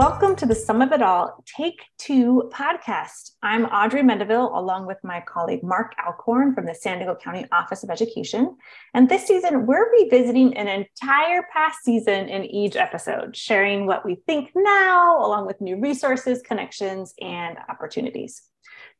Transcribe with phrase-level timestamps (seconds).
[0.00, 3.32] Welcome to the Sum of It All Take Two podcast.
[3.42, 7.82] I'm Audrey Mendivil, along with my colleague Mark Alcorn from the San Diego County Office
[7.82, 8.56] of Education.
[8.94, 14.14] And this season, we're revisiting an entire past season in each episode, sharing what we
[14.26, 18.40] think now, along with new resources, connections, and opportunities.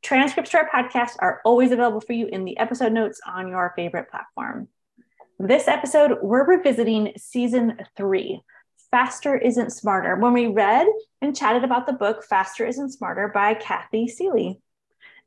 [0.03, 3.73] Transcripts to our podcast are always available for you in the episode notes on your
[3.75, 4.69] favorite platform.
[5.39, 8.42] This episode, we're revisiting season three
[8.91, 10.87] Faster Isn't Smarter when we read
[11.21, 14.61] and chatted about the book Faster Isn't Smarter by Cathy Seeley.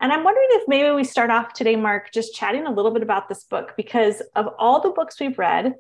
[0.02, 3.04] And I'm wondering if maybe we start off today, Mark, just chatting a little bit
[3.04, 5.76] about this book because of all the books we've read,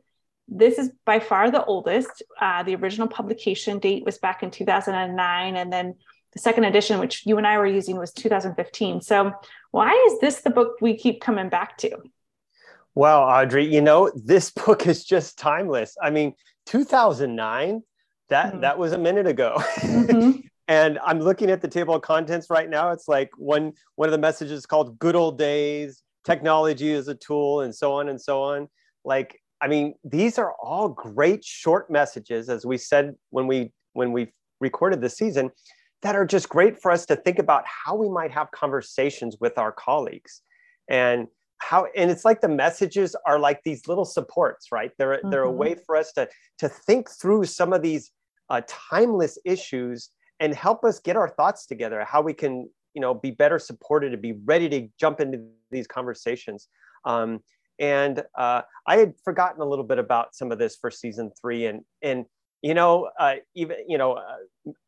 [0.47, 2.23] this is by far the oldest.
[2.39, 5.95] Uh, the original publication date was back in 2009, and then
[6.33, 9.01] the second edition, which you and I were using, was 2015.
[9.01, 9.31] So,
[9.71, 11.97] why is this the book we keep coming back to?
[12.95, 15.97] Well, Audrey, you know, this book is just timeless.
[16.01, 16.33] I mean,
[16.65, 17.81] 2009
[18.29, 18.61] that mm-hmm.
[18.61, 20.39] that was a minute ago mm-hmm.
[20.67, 24.11] and i'm looking at the table of contents right now it's like one one of
[24.11, 28.41] the messages called good old days technology is a tool and so on and so
[28.41, 28.67] on
[29.03, 34.11] like i mean these are all great short messages as we said when we when
[34.11, 35.51] we recorded the season
[36.01, 39.57] that are just great for us to think about how we might have conversations with
[39.57, 40.41] our colleagues
[40.89, 41.27] and
[41.63, 45.29] how and it's like the messages are like these little supports right they're mm-hmm.
[45.29, 45.57] they're a mm-hmm.
[45.57, 48.11] way for us to to think through some of these
[48.49, 53.13] uh, timeless issues and help us get our thoughts together how we can you know
[53.13, 55.41] be better supported to be ready to jump into
[55.71, 56.67] these conversations
[57.05, 57.39] um,
[57.79, 61.65] and uh, i had forgotten a little bit about some of this for season three
[61.65, 62.25] and and
[62.61, 64.37] you know uh, even you know uh,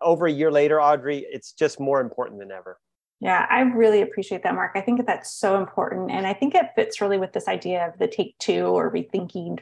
[0.01, 2.77] over a year later audrey it's just more important than ever
[3.21, 4.71] yeah, I really appreciate that, Mark.
[4.75, 6.11] I think that that's so important.
[6.11, 9.59] And I think it fits really with this idea of the take two or rethinking.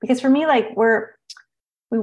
[0.00, 1.08] Because for me, like we're,
[1.90, 1.98] we,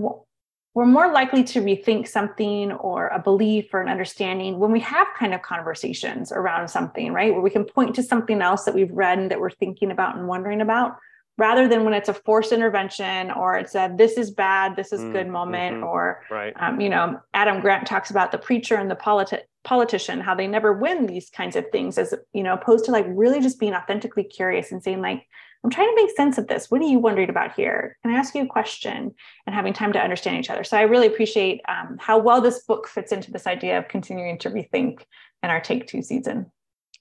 [0.73, 5.07] we're more likely to rethink something or a belief or an understanding when we have
[5.17, 7.31] kind of conversations around something, right?
[7.31, 10.17] Where we can point to something else that we've read and that we're thinking about
[10.17, 10.97] and wondering about
[11.38, 15.01] rather than when it's a forced intervention or it's a this is bad this is
[15.01, 15.85] good mm, moment mm-hmm.
[15.85, 16.53] or right.
[16.59, 20.47] um, you know adam grant talks about the preacher and the politi- politician how they
[20.47, 23.73] never win these kinds of things as you know opposed to like really just being
[23.73, 25.28] authentically curious and saying like
[25.61, 26.72] i'm trying to make sense of this.
[26.72, 27.97] What are you wondering about here?
[28.01, 29.13] Can i ask you a question?
[29.45, 30.63] and having time to understand each other.
[30.63, 34.38] So i really appreciate um, how well this book fits into this idea of continuing
[34.39, 35.01] to rethink
[35.44, 36.49] in our take two season.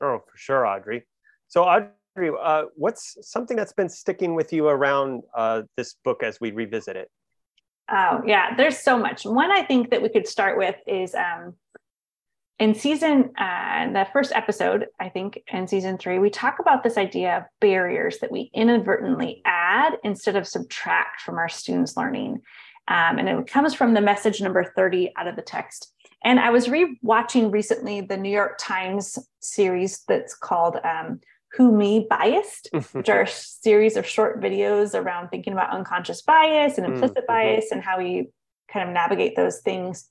[0.00, 1.06] Oh for sure audrey.
[1.46, 6.40] So audrey uh, what's something that's been sticking with you around uh, this book as
[6.40, 7.10] we revisit it?
[7.88, 9.24] Oh, yeah, there's so much.
[9.24, 11.54] One I think that we could start with is um,
[12.58, 16.96] in season, uh, the first episode, I think, in season three, we talk about this
[16.96, 22.40] idea of barriers that we inadvertently add instead of subtract from our students' learning.
[22.88, 25.92] Um, and it comes from the message number 30 out of the text.
[26.24, 31.20] And I was re-watching recently the New York Times series that's called um,
[31.52, 36.78] who Me Biased, which are a series of short videos around thinking about unconscious bias
[36.78, 37.26] and implicit mm-hmm.
[37.26, 38.28] bias and how we
[38.72, 40.08] kind of navigate those things.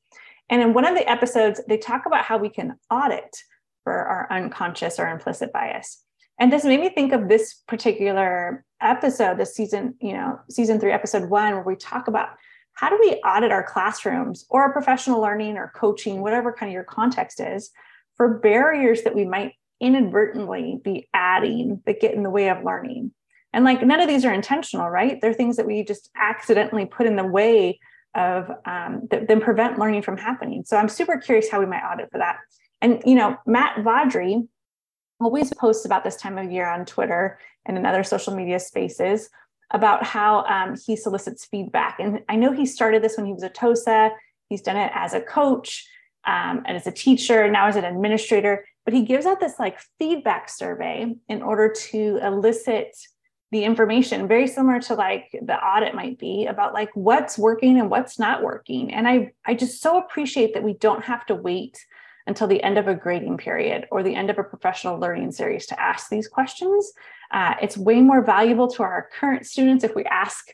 [0.49, 3.35] And in one of the episodes, they talk about how we can audit
[3.83, 6.03] for our unconscious or implicit bias.
[6.39, 10.91] And this made me think of this particular episode, this season, you know, season three,
[10.91, 12.29] episode one, where we talk about
[12.73, 16.73] how do we audit our classrooms or our professional learning or coaching, whatever kind of
[16.73, 17.71] your context is,
[18.17, 23.11] for barriers that we might inadvertently be adding that get in the way of learning.
[23.53, 25.19] And like none of these are intentional, right?
[25.21, 27.79] They're things that we just accidentally put in the way
[28.15, 30.63] of um, that then prevent learning from happening.
[30.65, 32.37] So I'm super curious how we might audit for that.
[32.81, 34.47] And you know, Matt Vaudrey
[35.19, 39.29] always posts about this time of year on Twitter and in other social media spaces
[39.71, 41.99] about how um, he solicits feedback.
[41.99, 44.11] And I know he started this when he was a TOSA.
[44.49, 45.87] He's done it as a coach
[46.25, 49.79] um, and as a teacher, now as an administrator but he gives out this like
[49.97, 52.95] feedback survey in order to elicit
[53.51, 57.89] the information very similar to like the audit might be about like what's working and
[57.89, 58.93] what's not working.
[58.93, 61.77] And i i just so appreciate that we don't have to wait
[62.27, 65.65] until the end of a grading period or the end of a professional learning series
[65.67, 66.91] to ask these questions.
[67.31, 70.47] Uh, it's way more valuable to our current students if we ask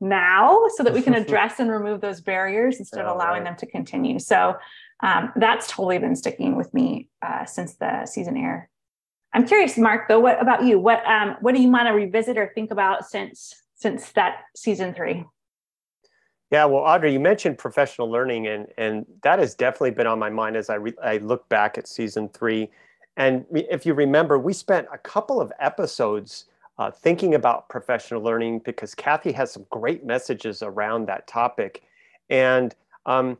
[0.00, 3.66] now so that we can address and remove those barriers instead of allowing them to
[3.66, 4.18] continue.
[4.18, 4.56] So
[5.00, 8.70] um, that's totally been sticking with me uh, since the season air.
[9.34, 10.08] I'm curious, Mark.
[10.08, 10.78] Though, what about you?
[10.78, 14.94] What um, what do you want to revisit or think about since since that season
[14.94, 15.24] three?
[16.50, 20.30] Yeah, well, Audrey, you mentioned professional learning, and and that has definitely been on my
[20.30, 22.70] mind as I re- I look back at season three.
[23.16, 26.46] And if you remember, we spent a couple of episodes
[26.78, 31.82] uh, thinking about professional learning because Cathy has some great messages around that topic.
[32.30, 33.38] And um,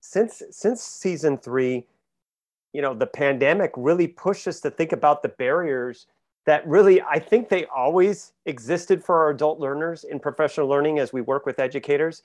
[0.00, 1.84] since since season three,
[2.72, 6.06] you know, the pandemic really pushed us to think about the barriers
[6.46, 11.12] that really I think they always existed for our adult learners in professional learning as
[11.12, 12.22] we work with educators.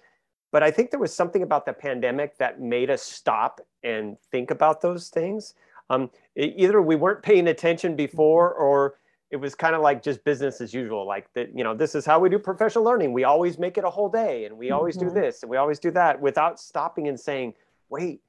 [0.51, 4.51] But I think there was something about the pandemic that made us stop and think
[4.51, 5.55] about those things.
[5.89, 8.95] Um, either we weren't paying attention before or
[9.31, 12.05] it was kind of like just business as usual like that you know this is
[12.05, 14.97] how we do professional learning we always make it a whole day and we always
[14.97, 15.07] mm-hmm.
[15.07, 17.53] do this and we always do that without stopping and saying
[17.89, 18.21] wait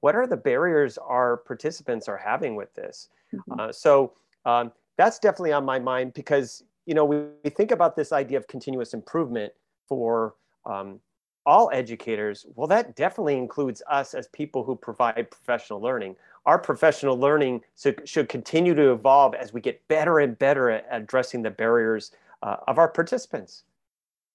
[0.00, 3.60] what are the barriers our participants are having with this mm-hmm.
[3.60, 4.12] uh, so
[4.44, 8.38] um, that's definitely on my mind because you know we, we think about this idea
[8.38, 9.52] of continuous improvement
[9.88, 10.34] for
[10.66, 11.00] um,
[11.46, 16.14] all educators well that definitely includes us as people who provide professional learning
[16.48, 17.60] our professional learning
[18.06, 22.12] should continue to evolve as we get better and better at addressing the barriers
[22.42, 23.64] uh, of our participants.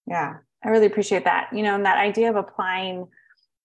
[0.05, 1.49] Yeah, I really appreciate that.
[1.51, 3.07] You know, and that idea of applying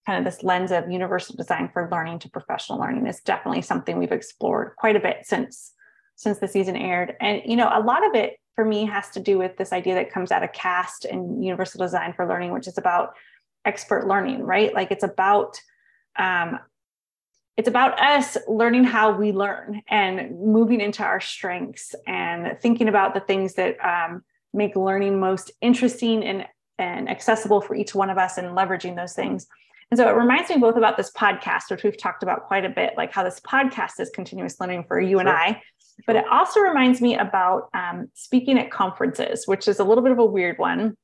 [0.09, 3.99] kind of this lens of universal design for learning to professional learning is definitely something
[3.99, 5.75] we've explored quite a bit since
[6.17, 7.15] since the season aired.
[7.21, 9.95] And you know, a lot of it for me has to do with this idea
[9.97, 13.13] that comes out of CAST and universal design for learning, which is about
[13.67, 14.73] expert learning, right?
[14.73, 15.61] Like it's about
[16.19, 16.59] um,
[17.59, 23.13] it's about us learning how we learn and moving into our strengths and thinking about
[23.13, 24.25] the things that um,
[24.55, 26.47] make learning most interesting and,
[26.79, 29.47] and accessible for each one of us and leveraging those things.
[29.91, 32.69] And so it reminds me both about this podcast, which we've talked about quite a
[32.69, 35.21] bit, like how this podcast is continuous learning for you sure.
[35.21, 35.63] and I.
[36.07, 40.13] But it also reminds me about um, speaking at conferences, which is a little bit
[40.13, 40.97] of a weird one.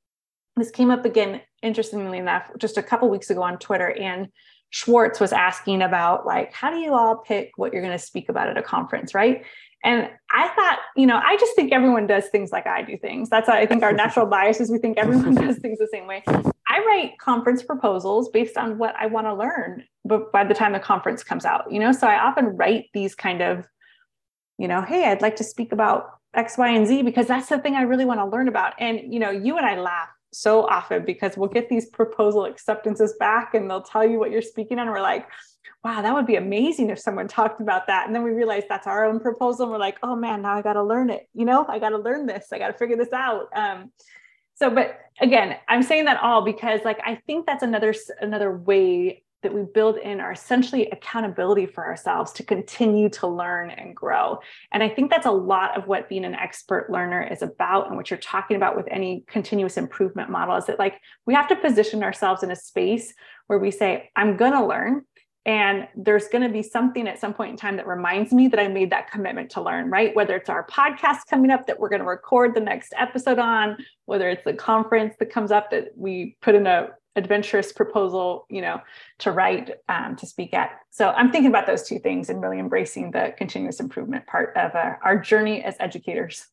[0.57, 3.91] This came up again, interestingly enough, just a couple weeks ago on Twitter.
[3.91, 4.29] And
[4.71, 8.29] Schwartz was asking about like, how do you all pick what you're going to speak
[8.29, 9.45] about at a conference, right?
[9.85, 13.29] And I thought, you know, I just think everyone does things like I do things.
[13.29, 16.25] That's I think our natural bias is we think everyone does things the same way.
[16.27, 20.73] I write conference proposals based on what I want to learn, but by the time
[20.73, 23.69] the conference comes out, you know, so I often write these kind of,
[24.59, 27.59] you know, hey, I'd like to speak about X, Y, and Z because that's the
[27.59, 28.73] thing I really want to learn about.
[28.79, 33.15] And you know, you and I laugh so often because we'll get these proposal acceptances
[33.21, 34.87] back and they'll tell you what you're speaking on.
[34.87, 35.29] And we're like,
[35.83, 38.07] wow, that would be amazing if someone talked about that.
[38.07, 39.65] And then we realize that's our own proposal.
[39.65, 41.29] And we're like, oh man, now I got to learn it.
[41.35, 42.47] You know, I got to learn this.
[42.53, 43.49] I got to figure this out.
[43.55, 43.93] Um,
[44.55, 49.25] so, but again, I'm saying that all because like, I think that's another, another way
[49.45, 54.41] that we build in are essentially accountability for ourselves to continue to learn and grow.
[54.73, 57.97] And I think that's a lot of what being an expert learner is about and
[57.97, 61.57] what you're talking about with any continuous improvement model is that like we have to
[61.57, 63.15] position ourselves in a space
[63.47, 65.05] where we say, I'm going to learn.
[65.47, 68.59] And there's going to be something at some point in time that reminds me that
[68.59, 70.15] I made that commitment to learn, right?
[70.17, 73.77] Whether it's our podcast coming up that we're going to record the next episode on,
[74.07, 78.61] whether it's the conference that comes up that we put in a adventurous proposal, you
[78.61, 78.81] know,
[79.19, 80.73] to write, um, to speak at.
[80.91, 84.75] So I'm thinking about those two things and really embracing the continuous improvement part of
[84.75, 86.47] uh, our journey as educators.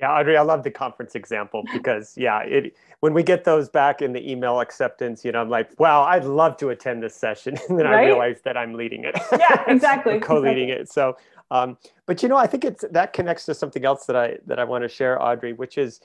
[0.00, 4.00] Yeah, Audrey, I love the conference example because yeah, it when we get those back
[4.02, 7.56] in the email acceptance, you know, I'm like, wow, I'd love to attend this session,
[7.68, 8.04] and then right?
[8.04, 9.16] I realize that I'm leading it.
[9.32, 10.18] Yeah, exactly.
[10.20, 10.82] co-leading exactly.
[10.82, 10.92] it.
[10.92, 11.16] So,
[11.50, 11.76] um,
[12.06, 14.64] but you know, I think it's that connects to something else that I that I
[14.64, 16.00] want to share, Audrey, which is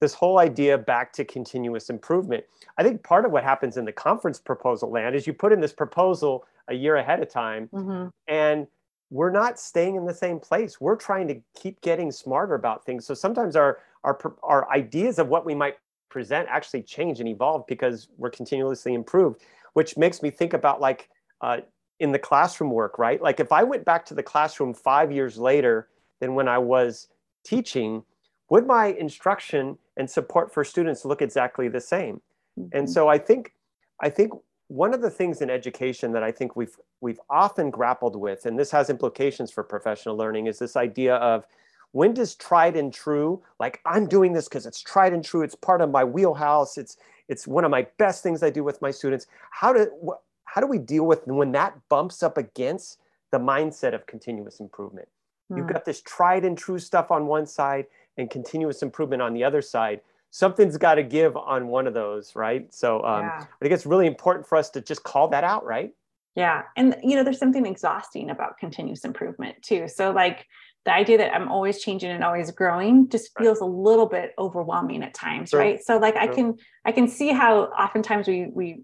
[0.00, 2.44] this whole idea back to continuous improvement.
[2.76, 5.60] I think part of what happens in the conference proposal land is you put in
[5.60, 8.08] this proposal a year ahead of time mm-hmm.
[8.28, 8.66] and
[9.12, 10.80] we're not staying in the same place.
[10.80, 13.04] We're trying to keep getting smarter about things.
[13.04, 15.76] So sometimes our our our ideas of what we might
[16.08, 19.42] present actually change and evolve because we're continuously improved,
[19.74, 21.10] which makes me think about like
[21.42, 21.58] uh,
[22.00, 23.20] in the classroom work, right?
[23.20, 25.88] Like if I went back to the classroom five years later
[26.20, 27.08] than when I was
[27.44, 28.04] teaching,
[28.48, 32.22] would my instruction and support for students look exactly the same?
[32.58, 32.78] Mm-hmm.
[32.78, 33.52] And so I think
[34.00, 34.32] I think
[34.72, 38.58] one of the things in education that I think we've we've often grappled with, and
[38.58, 41.46] this has implications for professional learning, is this idea of
[41.92, 45.54] when does tried and true, like I'm doing this because it's tried and true, it's
[45.54, 46.96] part of my wheelhouse, it's
[47.28, 49.26] it's one of my best things I do with my students.
[49.50, 52.98] How do wh- how do we deal with when that bumps up against
[53.30, 55.08] the mindset of continuous improvement?
[55.50, 55.72] You've hmm.
[55.72, 57.86] got this tried and true stuff on one side,
[58.16, 60.00] and continuous improvement on the other side
[60.32, 62.72] something's got to give on one of those right?
[62.74, 63.38] So um, yeah.
[63.38, 65.92] i think it's really important for us to just call that out right?
[66.34, 69.86] Yeah and you know there's something exhausting about continuous improvement too.
[69.86, 70.46] So like
[70.84, 75.04] the idea that i'm always changing and always growing just feels a little bit overwhelming
[75.04, 75.60] at times sure.
[75.60, 75.80] right?
[75.84, 76.22] So like sure.
[76.22, 78.82] i can i can see how oftentimes we we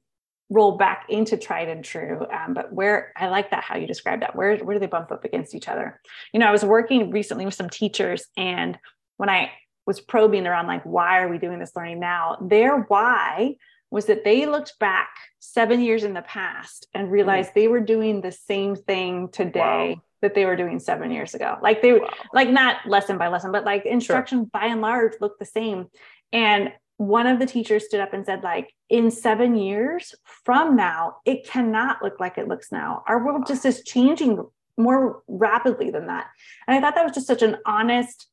[0.51, 4.21] roll back into tried and true um, but where i like that how you describe
[4.21, 4.37] that.
[4.37, 6.01] Where where do they bump up against each other?
[6.33, 8.79] You know i was working recently with some teachers and
[9.17, 9.51] when I
[9.89, 13.57] was probing around like why are we doing this learning now, their why
[13.91, 17.55] was that they looked back seven years in the past and realized mm.
[17.55, 20.03] they were doing the same thing today wow.
[20.21, 21.57] that they were doing seven years ago.
[21.63, 22.11] Like they wow.
[22.35, 24.51] like not lesson by lesson, but like instruction sure.
[24.53, 25.87] by and large looked the same.
[26.35, 31.17] And one of the teachers stood up and said, like, in seven years from now,
[31.25, 33.05] it cannot look like it looks now.
[33.07, 34.45] Our world just is changing
[34.77, 36.27] more rapidly than that.
[36.67, 38.27] And I thought that was just such an honest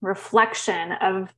[0.00, 1.34] reflection of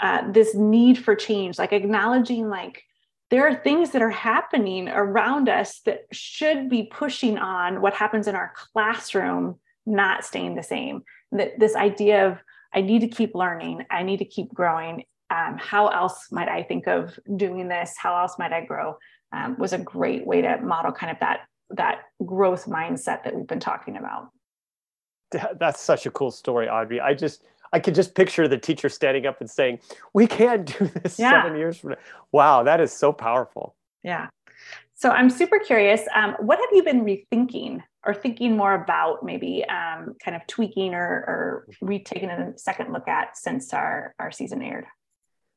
[0.00, 2.82] uh, this need for change, like acknowledging, like,
[3.30, 8.28] there are things that are happening around us that should be pushing on what happens
[8.28, 11.02] in our classroom not staying the same.
[11.32, 12.38] That this idea of
[12.72, 16.62] i need to keep learning i need to keep growing um, how else might i
[16.62, 17.94] think of doing this?
[17.98, 18.96] How else might i grow?
[19.32, 23.46] Um, was a great way to model kind of that that growth mindset that we've
[23.46, 24.30] been talking about.
[25.58, 27.00] That's such a cool story audrey.
[27.00, 27.42] I just
[27.72, 29.80] I could just picture the teacher standing up and saying,
[30.12, 31.42] "We can't do this yeah.
[31.42, 31.96] seven years from now."
[32.32, 33.74] Wow, that is so powerful.
[34.02, 34.28] Yeah.
[34.94, 36.02] So I'm super curious.
[36.14, 40.94] Um, what have you been rethinking or thinking more about, maybe um, kind of tweaking
[40.94, 44.86] or, or retaking a second look at since our our season aired?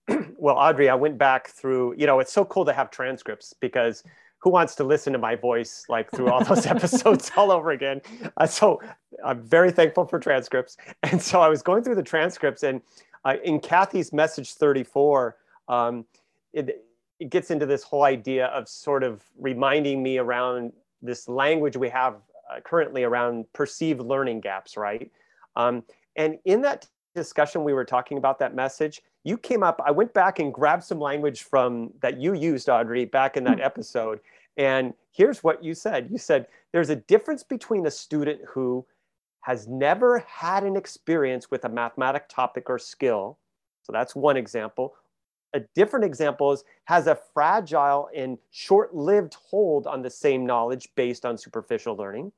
[0.38, 1.96] well, Audrey, I went back through.
[1.98, 4.04] You know, it's so cool to have transcripts because
[4.39, 8.01] who wants to listen to my voice like through all those episodes all over again?
[8.38, 8.81] Uh, so
[9.24, 10.77] I'm very thankful for transcripts.
[11.03, 12.81] And so I was going through the transcripts, and
[13.25, 15.36] uh, in Cathy's message 34,
[15.67, 16.05] um,
[16.53, 16.86] it,
[17.19, 21.89] it gets into this whole idea of sort of reminding me around this language we
[21.89, 22.15] have
[22.50, 25.12] uh, currently around perceived learning gaps, right?
[25.55, 25.84] Um,
[26.15, 26.88] and in that
[27.19, 29.01] discussion, we were talking about that message.
[29.23, 33.05] You came up, I went back and grabbed some language from that you used, Audrey,
[33.05, 33.65] back in that mm-hmm.
[33.65, 34.19] episode.
[34.57, 38.85] And here's what you said you said, there's a difference between a student who
[39.41, 43.38] has never had an experience with a mathematic topic or skill.
[43.83, 44.95] So that's one example.
[45.53, 50.89] A different example is has a fragile and short lived hold on the same knowledge
[50.95, 52.31] based on superficial learning.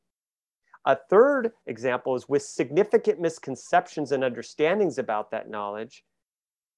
[0.86, 6.04] A third example is with significant misconceptions and understandings about that knowledge.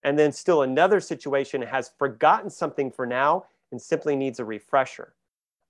[0.04, 5.14] And then still another situation has forgotten something for now and simply needs a refresher.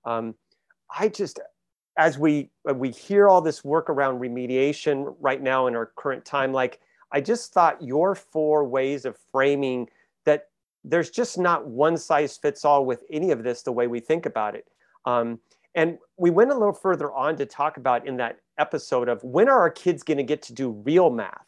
[0.04, 0.34] Um,
[0.96, 1.38] I just,
[1.96, 6.52] as we we hear all this work around remediation right now in our current time,
[6.52, 6.80] like
[7.12, 9.88] I just thought your four ways of framing
[10.24, 10.48] that
[10.82, 14.26] there's just not one size fits all with any of this the way we think
[14.26, 14.66] about it.
[15.06, 15.38] Um,
[15.74, 19.48] and we went a little further on to talk about in that episode of when
[19.48, 21.46] are our kids going to get to do real math?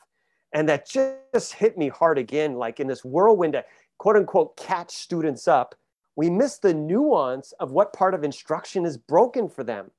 [0.52, 3.64] And that just hit me hard again, like in this whirlwind to
[3.98, 5.74] quote unquote catch students up,
[6.16, 9.90] we miss the nuance of what part of instruction is broken for them.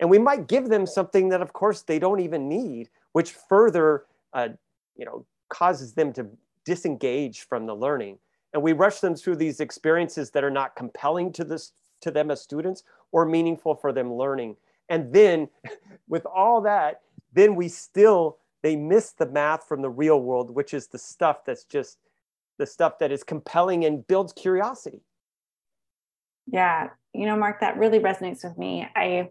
[0.00, 4.04] And we might give them something that, of course, they don't even need, which further,
[4.32, 4.50] uh,
[4.96, 6.28] you know, causes them to
[6.64, 8.18] disengage from the learning.
[8.54, 12.30] And we rush them through these experiences that are not compelling to this to them
[12.30, 14.56] as students or meaningful for them learning.
[14.88, 15.48] And then
[16.08, 17.02] with all that,
[17.32, 21.44] then we still, they miss the math from the real world, which is the stuff
[21.44, 21.98] that's just
[22.58, 25.00] the stuff that is compelling and builds curiosity.
[26.46, 28.86] Yeah, you know, Mark, that really resonates with me.
[28.96, 29.30] I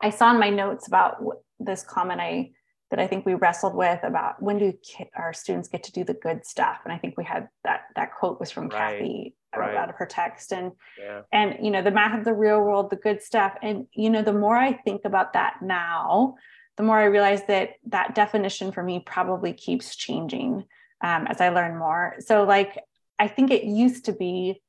[0.00, 1.16] I saw in my notes about
[1.58, 2.52] this comment I
[2.90, 4.72] that I think we wrestled with about when do
[5.14, 8.14] our students get to do the good stuff, and I think we had that that
[8.14, 8.98] quote was from right.
[8.98, 9.76] Cathy right.
[9.76, 11.22] out of her text, and yeah.
[11.32, 14.22] and you know the math of the real world, the good stuff, and you know
[14.22, 16.36] the more I think about that now,
[16.76, 20.64] the more I realize that that definition for me probably keeps changing
[21.02, 22.16] um, as I learn more.
[22.20, 22.78] So like
[23.18, 24.62] I think it used to be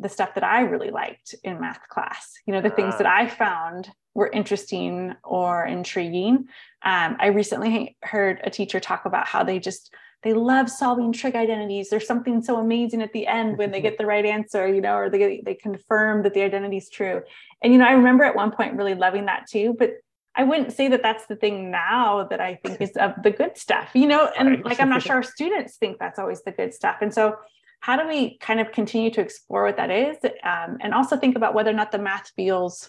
[0.00, 3.06] the stuff that I really liked in math class, you know, the uh, things that
[3.06, 3.16] ah.
[3.16, 6.46] I found were interesting or intriguing.
[6.82, 9.92] Um, I recently heard a teacher talk about how they just
[10.22, 11.90] they love solving trig identities.
[11.90, 14.96] There's something so amazing at the end when they get the right answer, you know,
[14.96, 17.22] or they they confirm that the identity is true.
[17.62, 19.74] And you know, I remember at one point really loving that too.
[19.78, 19.94] But
[20.36, 23.56] I wouldn't say that that's the thing now that I think is of the good
[23.56, 24.30] stuff, you know.
[24.36, 24.64] And right.
[24.64, 26.96] like I'm not sure our students think that's always the good stuff.
[27.00, 27.36] And so
[27.80, 31.36] how do we kind of continue to explore what that is um, and also think
[31.36, 32.88] about whether or not the math feels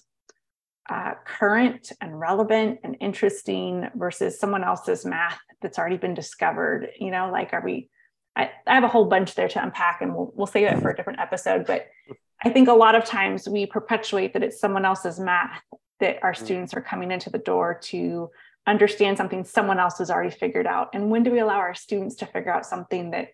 [0.90, 7.12] uh, current and relevant and interesting versus someone else's math that's already been discovered you
[7.12, 7.90] know like are we
[8.36, 10.90] I, I have a whole bunch there to unpack and we'll, we'll save it for
[10.90, 11.88] a different episode but
[12.44, 15.62] i think a lot of times we perpetuate that it's someone else's math
[16.00, 16.38] that our mm.
[16.38, 18.30] students are coming into the door to
[18.68, 20.90] understand something someone else has already figured out.
[20.94, 23.30] And when do we allow our students to figure out something that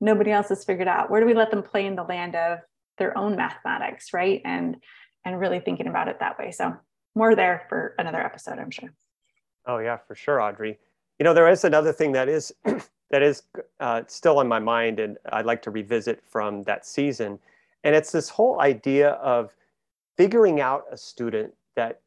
[0.00, 1.10] nobody else has figured out?
[1.10, 2.58] Where do we let them play in the land of
[2.98, 4.40] their own mathematics right?
[4.44, 4.76] And
[5.24, 6.74] and really thinking about it that way so
[7.14, 8.92] more there for another episode i'm sure
[9.66, 10.78] oh yeah for sure audrey
[11.18, 12.52] you know there is another thing that is
[13.10, 13.42] that is
[13.80, 17.38] uh, still on my mind and i'd like to revisit from that season
[17.84, 19.54] And it's this whole idea of
[20.16, 22.00] figuring out a student that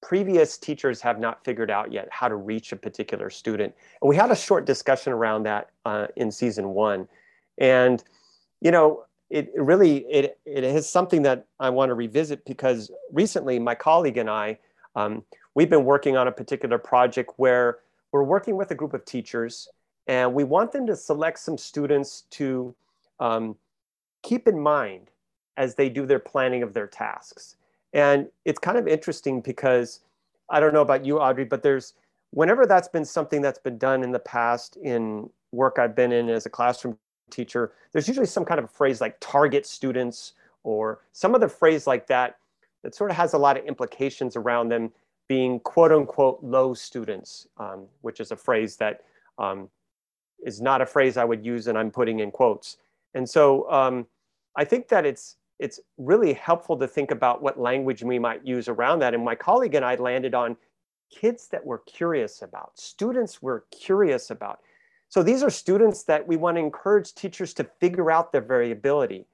[0.00, 3.74] previous teachers have not figured out yet how to reach a particular student.
[4.00, 7.08] And we had a short discussion around that uh, in season one.
[7.58, 8.02] And,
[8.60, 13.58] you know, it really, it, it is something that I want to revisit because recently
[13.58, 14.58] my colleague and I,
[14.96, 15.22] um,
[15.54, 17.78] we've been working on a particular project where
[18.12, 19.68] we're working with a group of teachers
[20.06, 22.74] and we want them to select some students to
[23.20, 23.54] um,
[24.22, 25.10] keep in mind
[25.56, 27.56] as they do their planning of their tasks.
[27.92, 30.00] And it's kind of interesting because
[30.48, 31.94] I don't know about you, Audrey, but there's
[32.30, 36.28] whenever that's been something that's been done in the past in work I've been in
[36.28, 36.98] as a classroom
[37.30, 41.86] teacher, there's usually some kind of a phrase like target students or some other phrase
[41.86, 42.38] like that
[42.82, 44.90] that sort of has a lot of implications around them
[45.28, 49.02] being quote unquote low students, um, which is a phrase that
[49.38, 49.68] um,
[50.44, 52.78] is not a phrase I would use and I'm putting in quotes.
[53.14, 54.06] And so um,
[54.56, 58.68] I think that it's it's really helpful to think about what language we might use
[58.68, 59.12] around that.
[59.12, 60.56] And my colleague and I landed on
[61.10, 64.60] kids that we're curious about, students we're curious about.
[65.08, 69.26] So these are students that we want to encourage teachers to figure out their variability.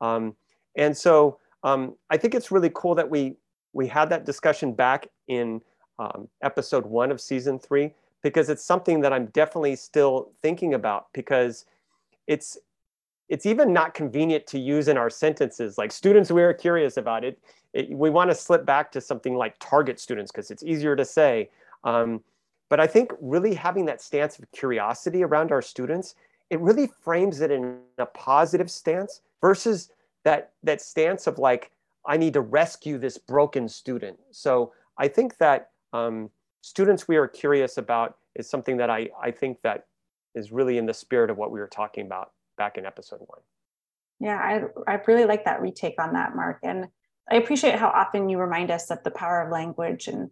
[0.00, 0.34] Um,
[0.76, 3.36] and so um, I think it's really cool that we,
[3.72, 5.60] we had that discussion back in
[5.98, 11.06] um, episode one of season three, because it's something that I'm definitely still thinking about
[11.12, 11.66] because
[12.26, 12.58] it's,
[13.28, 15.78] it's even not convenient to use in our sentences.
[15.78, 17.38] Like students we are curious about it,
[17.72, 21.04] it we want to slip back to something like target students because it's easier to
[21.04, 21.50] say.
[21.84, 22.22] Um,
[22.70, 26.14] but I think really having that stance of curiosity around our students,
[26.48, 29.90] it really frames it in a positive stance versus
[30.24, 31.72] that, that stance of like,
[32.06, 34.18] I need to rescue this broken student.
[34.30, 36.30] So I think that um,
[36.62, 39.86] students we are curious about is something that I, I think that
[40.36, 43.40] is really in the spirit of what we were talking about back in episode one.
[44.20, 46.60] Yeah, I, I really like that retake on that, Mark.
[46.62, 46.86] And
[47.28, 50.06] I appreciate how often you remind us of the power of language.
[50.06, 50.30] And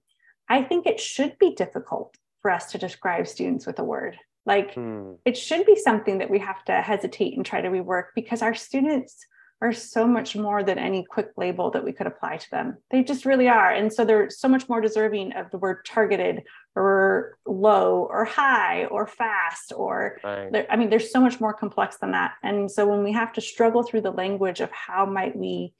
[0.48, 4.16] I think it should be difficult for us to describe students with a word.
[4.46, 5.12] Like hmm.
[5.24, 8.55] it should be something that we have to hesitate and try to rework because our
[8.55, 9.27] students
[9.61, 12.77] are so much more than any quick label that we could apply to them.
[12.90, 13.70] They just really are.
[13.70, 16.44] And so they're so much more deserving of the word targeted
[16.77, 20.66] or low or high or fast or right.
[20.70, 22.35] I mean, there's so much more complex than that.
[22.42, 25.74] And so when we have to struggle through the language of how might we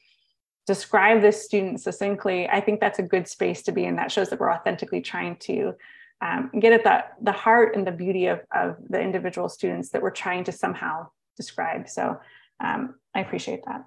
[0.67, 3.95] describe this student succinctly, I think that's a good space to be in.
[3.95, 5.75] That shows that we're authentically trying to
[6.21, 10.03] um, get at the, the heart and the beauty of, of the individual students that
[10.03, 11.89] we're trying to somehow describe.
[11.89, 12.19] So
[12.61, 13.85] um, I appreciate that.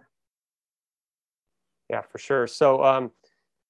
[1.90, 2.48] Yeah, for sure.
[2.48, 3.12] So, um,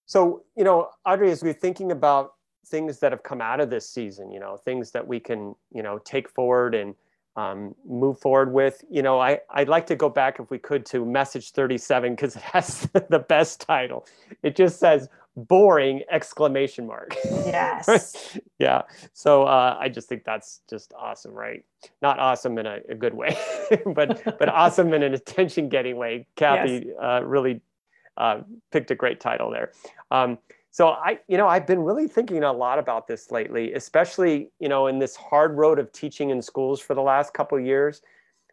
[0.06, 2.34] so you know, Audrey, as we're thinking about
[2.67, 5.82] things that have come out of this season, you know, things that we can, you
[5.82, 6.93] know, take forward and
[7.36, 10.86] um, move forward with, you know, I, I'd like to go back if we could
[10.88, 14.06] to message 37 because it has the best title.
[14.43, 17.15] It just says boring exclamation mark.
[17.26, 18.38] Yes.
[18.60, 18.84] yeah.
[19.13, 21.63] So uh, I just think that's just awesome, right?
[22.02, 23.38] Not awesome in a, a good way,
[23.86, 26.28] but but awesome in an attention getting way.
[26.36, 26.96] Cathy yes.
[27.02, 27.62] uh, really
[28.17, 28.41] uh,
[28.72, 29.72] picked a great title there.
[30.12, 30.38] Um,
[30.74, 34.70] so I, you know, I've been really thinking a lot about this lately, especially, you
[34.70, 38.02] know, in this hard road of teaching in schools for the last couple of years.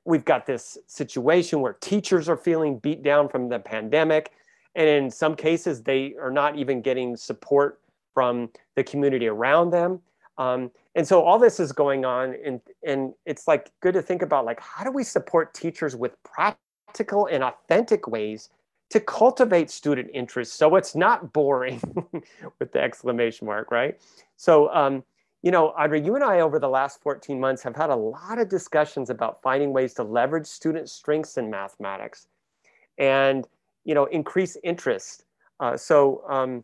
[0.05, 4.33] We've got this situation where teachers are feeling beat down from the pandemic
[4.75, 7.81] and in some cases, they are not even getting support
[8.15, 10.01] from the community around them.
[10.39, 14.23] Um, and so all this is going on and, and it's like good to think
[14.23, 18.51] about like, how do we support teachers with practical and authentic ways
[18.91, 21.81] to cultivate student interest so it's not boring
[22.59, 24.01] with the exclamation mark, right?
[24.37, 25.03] So, um,
[25.43, 28.39] you know, Audrey, you and I over the last 14 months have had a lot
[28.39, 32.27] of discussions about finding ways to leverage student strengths in mathematics.
[32.97, 33.47] And
[33.89, 35.25] you know, increase interest.
[35.59, 36.63] Uh, so, um,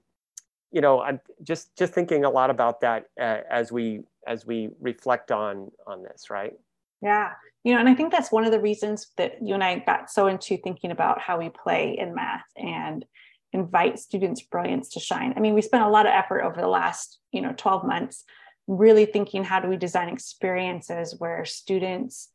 [0.71, 4.69] you know, I'm just just thinking a lot about that uh, as we as we
[4.79, 6.53] reflect on on this, right?
[7.01, 7.31] Yeah,
[7.65, 10.11] you know, and I think that's one of the reasons that you and I got
[10.11, 13.05] so into thinking about how we play in math and
[13.55, 15.33] invite students' brilliance to shine.
[15.35, 18.25] I mean, we spent a lot of effort over the last, you know, 12 months
[18.67, 22.31] really thinking how do we design experiences where students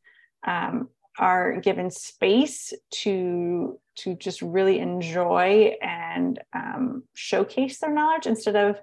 [0.46, 8.56] um, are given space to to just really enjoy and um, showcase their knowledge instead
[8.56, 8.80] of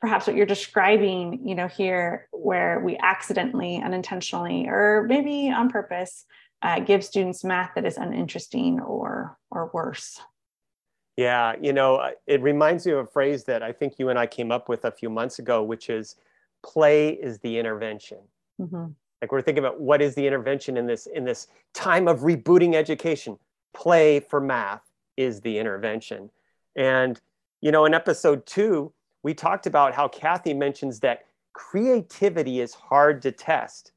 [0.00, 6.24] perhaps what you're describing you know here where we accidentally unintentionally or maybe on purpose
[6.62, 10.20] uh, give students math that is uninteresting or or worse.
[11.16, 14.26] Yeah you know it reminds me of a phrase that i think you and i
[14.26, 16.16] came up with a few months ago which is
[16.62, 18.18] play is the intervention.
[18.60, 22.20] Mm-hmm like we're thinking about what is the intervention in this in this time of
[22.20, 23.38] rebooting education
[23.72, 24.82] play for math
[25.16, 26.28] is the intervention.
[26.76, 27.18] And,
[27.60, 33.22] you know, in episode two, we talked about how Cathy mentions that creativity is hard
[33.22, 33.92] to test.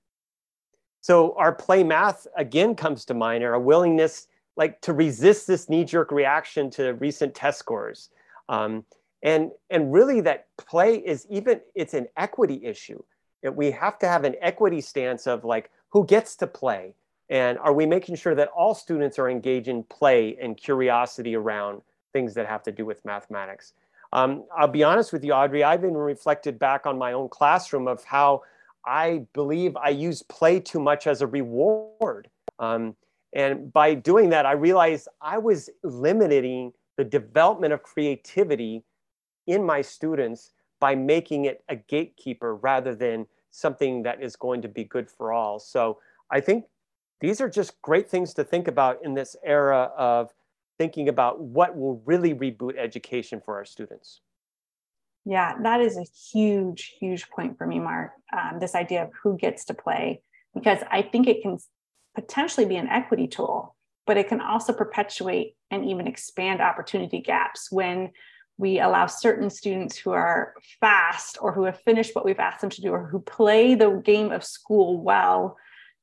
[1.02, 5.70] So our play math again comes to mind, or a willingness like to resist this
[5.70, 8.10] knee-jerk reaction to recent test scores.
[8.48, 8.86] Um,
[9.24, 13.02] and, and really that play is even, it's an equity issue.
[13.44, 16.96] We have to have an equity stance of like, who gets to play?
[17.30, 21.82] And are we making sure that all students are engaged in play and curiosity around
[22.14, 23.74] things that have to do with mathematics?
[24.14, 27.88] Um, I'll be honest with you, Audrey, I've been reflected back on my own classroom
[27.88, 28.44] of how
[28.86, 32.30] I believe I use play too much as a reward.
[32.60, 32.96] Um,
[33.34, 38.84] and by doing that, I realized I was limiting the development of creativity
[39.48, 44.68] in my students by making it a gatekeeper rather than something that is going to
[44.68, 45.60] be good for all.
[45.60, 46.66] So I think
[47.22, 50.34] these are just great things to think about in this era of
[50.78, 54.22] thinking about what will really reboot education for our students.
[55.24, 58.12] Yeah, that is a huge, huge point for me, Mark.
[58.38, 60.22] Um, this idea of who gets to play,
[60.54, 61.58] because I think it can
[62.14, 67.72] potentially be an equity tool, but it can also perpetuate and even expand opportunity gaps
[67.72, 68.12] when
[68.58, 72.70] we allow certain students who are fast or who have finished what we've asked them
[72.70, 75.58] to do or who play the game of school well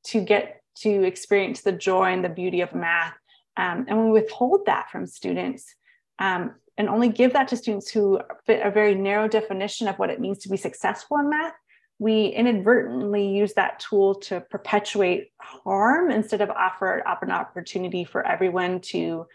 [0.05, 3.15] to get to experience the joy and the beauty of math.
[3.57, 5.75] Um, and we withhold that from students
[6.19, 10.09] um, and only give that to students who fit a very narrow definition of what
[10.09, 11.53] it means to be successful in math,
[11.99, 18.81] we inadvertently use that tool to perpetuate harm instead of offer an opportunity for everyone
[18.81, 19.27] to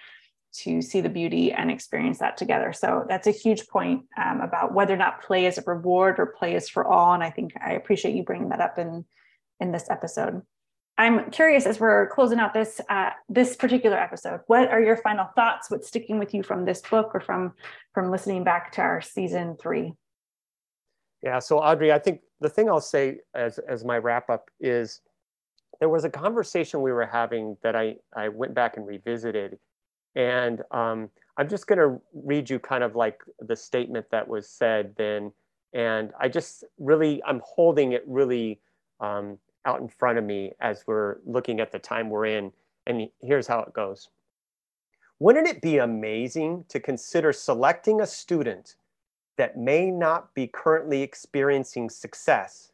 [0.52, 2.72] to see the beauty and experience that together.
[2.72, 6.26] So that's a huge point um, about whether or not play is a reward or
[6.26, 7.14] play is for all.
[7.14, 9.04] And I think I appreciate you bringing that up in
[9.60, 10.42] in this episode.
[10.96, 14.40] I'm curious as we're closing out this uh, this particular episode.
[14.48, 15.70] What are your final thoughts?
[15.70, 17.54] What's sticking with you from this book or from
[17.94, 19.92] from listening back to our season three?
[21.22, 21.38] Yeah.
[21.38, 25.00] So Audrey, I think the thing I'll say as as my wrap up is
[25.78, 29.58] there was a conversation we were having that I I went back and revisited,
[30.14, 34.48] and um, I'm just going to read you kind of like the statement that was
[34.48, 35.32] said then,
[35.72, 38.60] and I just really I'm holding it really.
[39.00, 42.50] Um, out in front of me as we're looking at the time we're in.
[42.86, 44.08] And here's how it goes.
[45.18, 48.76] Wouldn't it be amazing to consider selecting a student
[49.36, 52.72] that may not be currently experiencing success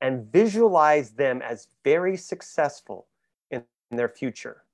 [0.00, 3.06] and visualize them as very successful
[3.50, 4.64] in, in their future?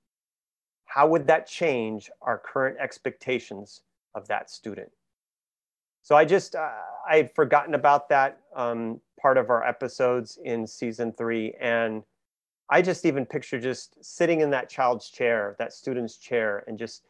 [0.94, 3.82] How would that change our current expectations
[4.14, 4.90] of that student?
[6.02, 6.70] So I just, uh,
[7.08, 8.40] I had forgotten about that.
[8.56, 11.54] Um, part of our episodes in season three.
[11.60, 12.02] And
[12.70, 17.04] I just even picture just sitting in that child's chair, that student's chair, and just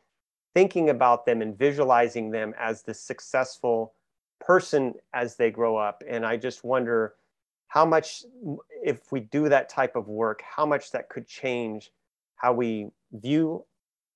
[0.54, 3.94] thinking about them and visualizing them as the successful
[4.40, 6.02] person as they grow up.
[6.08, 7.14] And I just wonder
[7.68, 8.24] how much,
[8.82, 11.92] if we do that type of work, how much that could change
[12.34, 13.64] how we view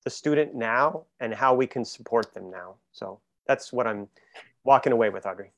[0.05, 2.77] the student now and how we can support them now.
[2.93, 4.09] So that's what I'm
[4.65, 5.53] walking away with, Audrey.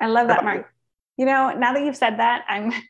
[0.00, 0.72] I love that, Mark
[1.18, 2.72] you know, now that you've said that, I'm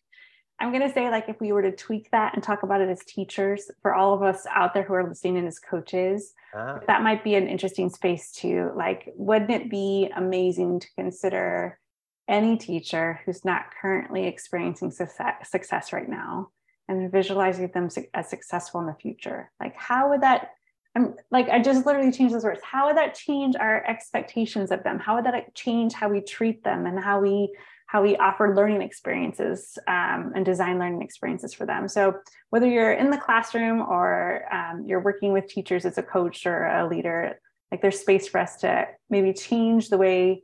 [0.61, 2.89] I'm going to say like if we were to tweak that and talk about it
[2.89, 6.81] as teachers for all of us out there who are listening and as coaches, ah.
[6.89, 11.79] that might be an interesting space to like wouldn't it be amazing to consider
[12.27, 16.49] any teacher who's not currently experiencing success, success right now
[16.89, 19.53] and visualizing them as successful in the future?
[19.61, 20.51] Like how would that
[20.97, 22.61] I'm like I just literally changed those words.
[22.63, 24.99] How would that change our expectations of them?
[24.99, 27.53] How would that change how we treat them and how we
[27.89, 31.89] how we offer learning experiences um, and design learning experiences for them.
[31.89, 32.19] So
[32.51, 36.67] whether you're in the classroom or um, you're working with teachers as a coach or
[36.67, 37.41] a leader,
[37.73, 40.43] like there's space for us to maybe change the way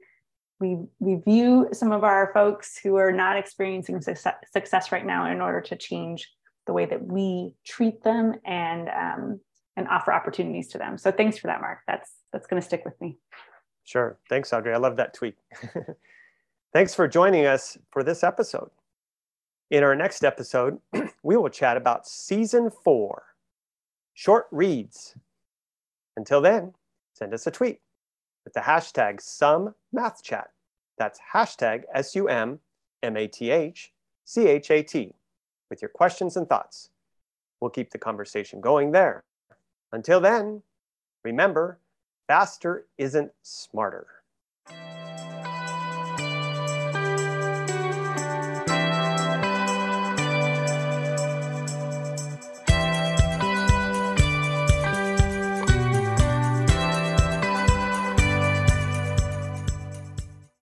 [0.59, 5.30] we, we view some of our folks who are not experiencing success, success right now
[5.30, 6.33] in order to change
[6.66, 9.40] the way that we treat them and um,
[9.76, 10.98] and offer opportunities to them.
[10.98, 11.80] So thanks for that, Mark.
[11.87, 13.18] That's that's going to stick with me.
[13.84, 14.18] Sure.
[14.28, 14.72] Thanks, Audrey.
[14.72, 15.37] I love that tweet.
[16.72, 18.70] Thanks for joining us for this episode.
[19.70, 20.78] In our next episode,
[21.22, 23.24] we will chat about season four
[24.14, 25.14] short reads.
[26.16, 26.74] Until then,
[27.12, 27.80] send us a tweet
[28.44, 30.46] with the hashtag SumMathChat.
[30.98, 32.60] That's hashtag S U M
[33.02, 33.92] M A T H
[34.24, 35.14] C H A T
[35.68, 36.90] with your questions and thoughts.
[37.60, 39.24] We'll keep the conversation going there.
[39.94, 40.61] Until then,
[41.22, 41.78] remember,
[42.26, 44.23] faster isn't smarter.